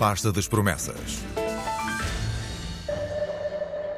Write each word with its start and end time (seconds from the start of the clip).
pasta 0.00 0.32
das 0.32 0.48
promessas. 0.48 1.39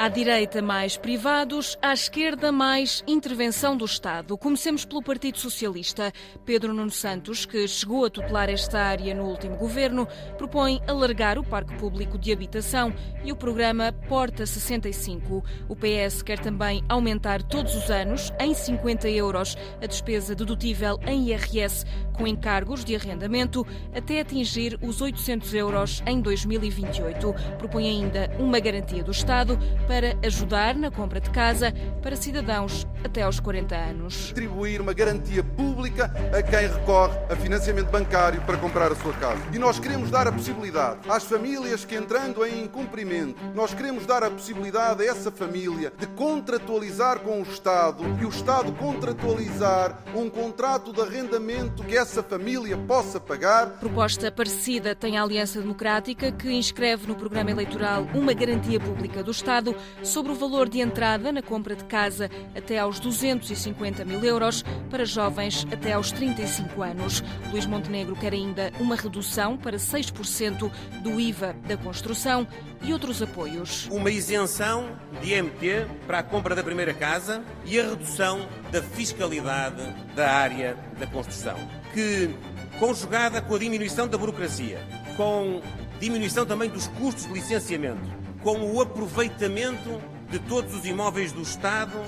À 0.00 0.08
direita, 0.08 0.62
mais 0.62 0.96
privados, 0.96 1.76
à 1.82 1.92
esquerda, 1.92 2.52
mais 2.52 3.02
intervenção 3.04 3.76
do 3.76 3.84
Estado. 3.84 4.38
Comecemos 4.38 4.84
pelo 4.84 5.02
Partido 5.02 5.38
Socialista. 5.38 6.12
Pedro 6.46 6.72
Nuno 6.72 6.92
Santos, 6.92 7.44
que 7.44 7.66
chegou 7.66 8.04
a 8.04 8.10
tutelar 8.10 8.48
esta 8.48 8.78
área 8.78 9.12
no 9.12 9.24
último 9.24 9.56
governo, 9.56 10.06
propõe 10.36 10.80
alargar 10.86 11.36
o 11.36 11.42
parque 11.42 11.74
público 11.74 12.16
de 12.16 12.32
habitação 12.32 12.94
e 13.24 13.32
o 13.32 13.36
programa 13.36 13.92
Porta 14.08 14.46
65. 14.46 15.42
O 15.68 15.74
PS 15.74 16.22
quer 16.22 16.38
também 16.38 16.84
aumentar 16.88 17.42
todos 17.42 17.74
os 17.74 17.90
anos, 17.90 18.32
em 18.38 18.54
50 18.54 19.10
euros, 19.10 19.56
a 19.82 19.86
despesa 19.86 20.32
dedutível 20.32 21.00
em 21.08 21.30
IRS 21.30 21.84
com 22.18 22.26
encargos 22.26 22.84
de 22.84 22.94
arrendamento 22.94 23.66
até 23.94 24.20
atingir 24.20 24.78
os 24.82 25.00
800 25.00 25.54
euros 25.54 26.02
em 26.06 26.20
2028. 26.20 27.34
Propõe 27.56 27.88
ainda 27.88 28.30
uma 28.38 28.60
garantia 28.60 29.02
do 29.02 29.12
Estado 29.12 29.58
para 29.88 30.14
ajudar 30.22 30.76
na 30.76 30.90
compra 30.90 31.18
de 31.18 31.30
casa 31.30 31.72
para 32.02 32.14
cidadãos 32.14 32.86
até 33.04 33.22
aos 33.22 33.40
40 33.40 33.74
anos. 33.74 34.30
Atribuir 34.30 34.80
uma 34.80 34.92
garantia 34.92 35.42
pública 35.42 36.12
a 36.36 36.42
quem 36.42 36.68
recorre 36.68 37.16
a 37.30 37.36
financiamento 37.36 37.90
bancário 37.90 38.40
para 38.42 38.56
comprar 38.56 38.92
a 38.92 38.96
sua 38.96 39.12
casa. 39.14 39.40
E 39.52 39.58
nós 39.58 39.78
queremos 39.78 40.10
dar 40.10 40.26
a 40.26 40.32
possibilidade 40.32 41.00
às 41.08 41.24
famílias 41.24 41.84
que 41.84 41.94
entrando 41.94 42.44
em 42.44 42.64
incumprimento, 42.64 43.38
nós 43.54 43.74
queremos 43.74 44.06
dar 44.06 44.22
a 44.22 44.30
possibilidade 44.30 45.02
a 45.02 45.06
essa 45.06 45.30
família 45.30 45.92
de 45.98 46.06
contratualizar 46.08 47.20
com 47.20 47.40
o 47.40 47.42
Estado 47.42 48.04
e 48.20 48.24
o 48.24 48.28
Estado 48.28 48.72
contratualizar 48.72 49.98
um 50.14 50.28
contrato 50.30 50.92
de 50.92 51.00
arrendamento 51.00 51.82
que 51.84 51.96
essa 51.96 52.22
família 52.22 52.76
possa 52.76 53.20
pagar. 53.20 53.78
Proposta 53.78 54.30
parecida 54.30 54.94
tem 54.94 55.16
a 55.16 55.22
Aliança 55.22 55.60
Democrática 55.60 56.32
que 56.32 56.50
inscreve 56.52 57.06
no 57.06 57.14
programa 57.14 57.50
eleitoral 57.50 58.06
uma 58.14 58.32
garantia 58.32 58.80
pública 58.80 59.22
do 59.22 59.30
Estado 59.30 59.74
sobre 60.02 60.32
o 60.32 60.34
valor 60.34 60.68
de 60.68 60.80
entrada 60.80 61.32
na 61.32 61.42
compra 61.42 61.74
de 61.74 61.84
casa 61.84 62.30
até 62.56 62.78
aos 62.78 62.87
250 62.96 64.04
mil 64.04 64.24
euros 64.24 64.64
para 64.90 65.04
jovens 65.04 65.66
até 65.72 65.92
aos 65.92 66.10
35 66.10 66.82
anos. 66.82 67.22
Luís 67.50 67.66
Montenegro 67.66 68.16
quer 68.16 68.32
ainda 68.32 68.72
uma 68.80 68.96
redução 68.96 69.56
para 69.56 69.76
6% 69.76 70.70
do 71.02 71.20
IVA 71.20 71.54
da 71.66 71.76
construção 71.76 72.46
e 72.82 72.92
outros 72.92 73.20
apoios. 73.20 73.86
Uma 73.90 74.10
isenção 74.10 74.90
de 75.20 75.34
IMT 75.34 75.86
para 76.06 76.20
a 76.20 76.22
compra 76.22 76.54
da 76.54 76.62
primeira 76.62 76.94
casa 76.94 77.44
e 77.64 77.78
a 77.78 77.90
redução 77.90 78.48
da 78.72 78.82
fiscalidade 78.82 79.82
da 80.16 80.30
área 80.30 80.76
da 80.98 81.06
construção, 81.06 81.56
que, 81.92 82.34
conjugada 82.78 83.42
com 83.42 83.54
a 83.54 83.58
diminuição 83.58 84.08
da 84.08 84.16
burocracia, 84.16 84.80
com 85.16 85.60
diminuição 86.00 86.46
também 86.46 86.70
dos 86.70 86.86
custos 86.88 87.26
de 87.26 87.32
licenciamento, 87.32 88.08
com 88.42 88.72
o 88.72 88.80
aproveitamento 88.80 90.00
de 90.30 90.38
todos 90.38 90.74
os 90.74 90.84
imóveis 90.84 91.32
do 91.32 91.42
Estado 91.42 91.98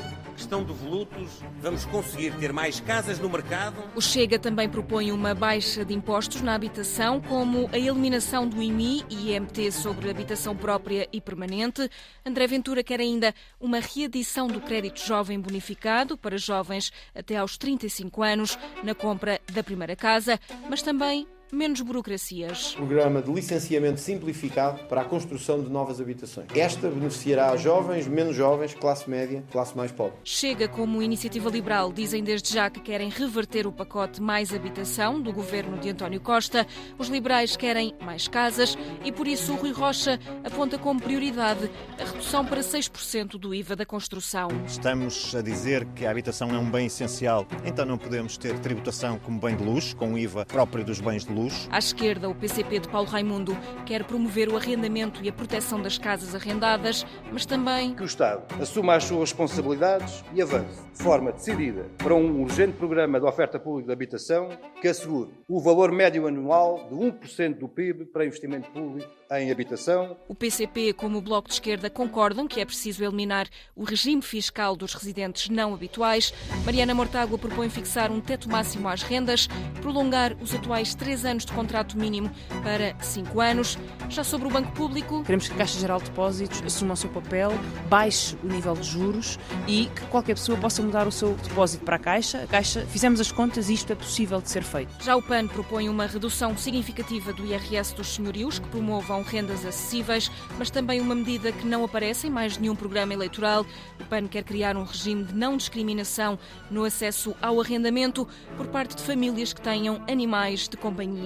que 0.41 0.45
estão 0.45 0.65
devolutos, 0.65 1.43
vamos 1.61 1.85
conseguir 1.85 2.33
ter 2.37 2.51
mais 2.53 2.81
casas 2.81 3.19
no 3.19 3.29
mercado. 3.29 3.77
O 3.95 4.01
Chega 4.01 4.39
também 4.39 4.69
propõe 4.69 5.13
uma 5.13 5.35
baixa 5.35 5.85
de 5.85 5.93
impostos 5.93 6.41
na 6.41 6.55
habitação, 6.55 7.21
como 7.21 7.69
a 7.73 7.79
eliminação 7.79 8.49
do 8.49 8.63
IMI 8.63 9.05
e 9.11 9.33
IMT 9.33 9.71
sobre 9.71 10.09
habitação 10.09 10.57
própria 10.57 11.07
e 11.13 11.21
permanente. 11.21 11.91
André 12.25 12.47
Ventura 12.47 12.83
quer 12.83 13.01
ainda 13.01 13.35
uma 13.61 13.81
readição 13.81 14.49
do 14.49 14.61
crédito 14.61 15.01
jovem 15.05 15.39
bonificado 15.39 16.17
para 16.17 16.39
jovens 16.39 16.91
até 17.15 17.37
aos 17.37 17.59
35 17.59 18.23
anos 18.23 18.59
na 18.83 18.95
compra 18.95 19.41
da 19.53 19.63
primeira 19.63 19.95
casa, 19.95 20.41
mas 20.69 20.81
também 20.81 21.27
menos 21.53 21.81
burocracias. 21.81 22.75
Programa 22.75 23.21
de 23.21 23.33
licenciamento 23.33 24.01
simplificado 24.01 24.85
para 24.85 25.03
a 25.03 25.05
construção 25.05 25.63
de 25.63 25.69
novas 25.69 26.01
habitações. 26.01 26.47
Esta 26.55 26.89
beneficiará 26.89 27.57
jovens, 27.57 28.07
menos 28.07 28.37
jovens, 28.37 28.75
classe 28.75 29.09
média, 29.09 29.43
classe 29.51 29.77
mais 29.77 29.91
pobre. 29.91 30.15
Chega 30.25 30.69
como 30.69 31.03
iniciativa 31.03 31.51
liberal, 31.51 31.93
dizem 31.93 32.23
desde 32.23 32.53
já 32.53 32.71
que 32.71 32.81
querem 32.81 33.09
reverter 33.09 33.67
o 33.67 33.73
pacote 33.73 34.23
Mais 34.23 34.53
Habitação 34.55 35.21
do 35.21 35.33
governo 35.33 35.79
de 35.79 35.91
António 35.91 36.21
Costa. 36.21 36.67
Os 36.99 37.09
liberais 37.09 37.57
querem 37.57 37.95
mais 38.01 38.29
casas 38.29 38.77
e 39.05 39.11
por 39.11 39.27
isso 39.27 39.53
o 39.53 39.57
Rui 39.57 39.73
Rocha 39.73 40.19
aponta 40.45 40.79
como 40.79 41.01
prioridade 41.01 41.71
a 41.99 42.05
redução 42.05 42.45
para 42.45 42.61
6% 42.61 43.39
do 43.39 43.55
IVA 43.55 43.75
da 43.75 43.87
construção. 43.87 44.49
Estamos 44.67 45.35
a 45.35 45.43
dizer 45.43 45.85
que 45.87 46.07
a 46.07 46.11
habitação 46.11 46.55
é 46.55 46.59
um 46.59 46.71
bem 46.71 46.87
essencial, 46.87 47.47
então 47.65 47.85
não 47.85 47.99
podemos 47.99 48.37
ter 48.37 48.59
tributação 48.61 49.19
como 49.19 49.41
bem 49.41 49.57
de 49.57 49.65
luxo, 49.65 49.97
com 49.97 50.13
o 50.13 50.19
IVA 50.19 50.47
próprio 50.47 50.85
dos 50.85 51.01
bens 51.01 51.25
de 51.25 51.33
luxo 51.33 51.40
luz. 51.41 51.69
À 51.71 51.79
esquerda, 51.79 52.29
o 52.29 52.35
PCP 52.35 52.81
de 52.81 52.89
Paulo 52.89 53.09
Raimundo 53.09 53.57
quer 53.87 54.05
promover 54.05 54.49
o 54.49 54.57
arrendamento 54.57 55.23
e 55.23 55.29
a 55.29 55.33
proteção 55.33 55.81
das 55.81 55.99
casas 55.99 56.35
arrendadas, 56.35 57.07
mas 57.33 57.47
também 57.47 57.95
que 57.95 58.03
o 58.03 58.07
Estado 58.07 58.43
assuma 58.61 58.95
as 58.95 59.05
suas 59.05 59.31
responsabilidades 59.31 60.25
e 60.35 60.43
avance 60.43 60.83
de 60.93 61.03
forma 61.03 61.33
decidida 61.33 61.87
para 61.99 62.15
um 62.15 62.43
urgente 62.43 62.73
programa 62.77 63.19
de 63.19 63.27
oferta 63.27 63.59
pública 63.59 63.89
de 63.89 63.93
habitação 63.93 64.49
que 64.81 64.89
assegure 64.89 65.31
o 65.49 65.61
valor 65.61 65.93
médio 65.93 66.27
anual 66.27 66.89
de 66.89 66.95
1% 66.95 67.59
do 67.59 67.69
PIB 67.69 68.07
para 68.07 68.25
investimento 68.25 68.71
público 68.71 69.09
em 69.33 69.51
habitação. 69.51 70.17
O 70.29 70.35
PCP, 70.35 70.93
como 70.93 71.19
o 71.19 71.23
Bloco 71.23 71.49
de 71.49 71.55
Esquerda, 71.55 71.89
concordam 71.89 72.49
que 72.49 72.61
é 72.61 72.65
preciso 72.65 73.05
eliminar 73.05 73.49
o 73.77 73.85
regime 73.85 74.23
fiscal 74.23 74.75
dos 74.75 74.95
residentes 74.95 75.49
não 75.49 75.73
habituais. 75.73 76.35
Mariana 76.65 76.95
Mortágua 76.95 77.39
propõe 77.39 77.71
fixar 77.71 78.11
um 78.11 78.21
teto 78.21 78.51
máximo 78.51 78.89
às 78.89 79.03
rendas, 79.03 79.49
prolongar 79.81 80.37
os 80.41 80.55
atuais 80.55 80.95
três 80.95 81.25
anos 81.25 81.30
de 81.39 81.53
contrato 81.53 81.97
mínimo 81.99 82.31
para 82.63 82.95
cinco 83.01 83.41
anos. 83.41 83.79
Já 84.09 84.25
sobre 84.25 84.49
o 84.49 84.51
Banco 84.51 84.73
Público. 84.73 85.23
Queremos 85.23 85.49
que 85.49 85.55
a 85.55 85.59
Caixa 85.59 85.79
Geral 85.79 85.99
de 85.99 86.05
Depósitos 86.07 86.63
assuma 86.65 86.95
o 86.95 86.97
seu 86.97 87.11
papel, 87.11 87.53
baixe 87.89 88.37
o 88.43 88.47
nível 88.47 88.75
de 88.75 88.83
juros 88.83 89.39
e 89.67 89.87
que 89.87 90.03
qualquer 90.07 90.35
pessoa 90.35 90.59
possa 90.59 90.83
mudar 90.83 91.07
o 91.07 91.13
seu 91.13 91.35
depósito 91.35 91.85
para 91.85 91.97
a 91.97 91.99
Caixa. 91.99 92.43
A 92.43 92.47
Caixa, 92.47 92.85
fizemos 92.87 93.21
as 93.21 93.31
contas 93.31 93.69
e 93.69 93.75
isto 93.75 93.93
é 93.93 93.97
possível 93.97 94.41
de 94.41 94.51
ser 94.51 94.63
feito. 94.63 94.93
Já 95.03 95.17
o 95.17 95.23
PAN 95.23 95.47
propõe 95.47 95.89
uma 95.89 96.07
redução 96.07 96.57
significativa 96.57 97.33
do 97.33 97.45
IRS 97.47 97.95
dos 97.95 98.15
senhorios 98.15 98.59
que 98.59 98.69
promovam 98.69 99.23
rendas 99.23 99.65
acessíveis, 99.65 100.31
mas 100.59 100.71
também 100.71 101.01
uma 101.01 101.15
medida 101.15 101.53
que 101.53 101.67
não 101.67 101.85
aparece 101.85 102.27
em 102.27 102.31
mais 102.31 102.59
nenhum 102.59 102.75
programa 102.75 103.13
eleitoral. 103.13 103.65
O 104.01 104.05
PAN 104.05 104.27
quer 104.27 104.43
criar 104.43 104.77
um 104.77 104.85
regime 104.85 105.25
de 105.25 105.35
não 105.35 105.57
discriminação 105.57 106.39
no 106.71 106.85
acesso 106.85 107.35
ao 107.41 107.61
arrendamento 107.61 108.27
por 108.57 108.67
parte 108.69 108.97
de 108.97 109.03
famílias 109.03 109.53
que 109.53 109.61
tenham 109.61 110.03
animais 110.09 110.69
de 110.69 110.77
companhia. 110.77 111.20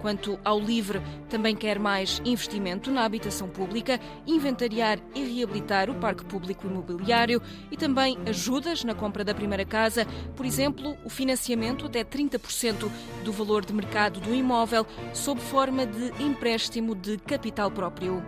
Quanto 0.00 0.38
ao 0.44 0.58
LIVRE, 0.58 1.00
também 1.28 1.54
quer 1.54 1.78
mais 1.78 2.20
investimento 2.24 2.90
na 2.90 3.04
habitação 3.04 3.48
pública, 3.48 4.00
inventariar 4.26 4.98
e 5.14 5.24
reabilitar 5.24 5.90
o 5.90 5.94
parque 5.94 6.24
público 6.24 6.66
imobiliário 6.66 7.40
e 7.70 7.76
também 7.76 8.18
ajudas 8.26 8.84
na 8.84 8.94
compra 8.94 9.24
da 9.24 9.34
primeira 9.34 9.64
casa, 9.64 10.06
por 10.34 10.44
exemplo, 10.46 10.96
o 11.04 11.10
financiamento 11.10 11.86
até 11.86 12.02
30% 12.02 12.90
do 13.24 13.32
valor 13.32 13.64
de 13.64 13.72
mercado 13.72 14.20
do 14.20 14.34
imóvel 14.34 14.86
sob 15.12 15.40
forma 15.40 15.86
de 15.86 16.10
empréstimo 16.22 16.94
de 16.94 17.16
capital 17.18 17.70
próprio. 17.70 18.22